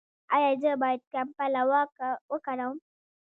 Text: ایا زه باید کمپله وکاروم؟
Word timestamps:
ایا 0.35 0.51
زه 0.61 0.71
باید 0.81 1.01
کمپله 1.13 1.61
وکاروم؟ 2.31 2.75